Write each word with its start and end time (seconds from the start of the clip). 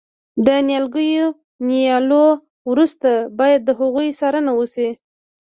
د 0.45 0.47
نیالګیو 0.67 1.27
نیالولو 1.67 2.23
وروسته 2.71 3.09
باید 3.39 3.61
د 3.63 3.69
هغوی 3.79 4.07
څارنه 4.19 4.51
وشي. 4.59 4.89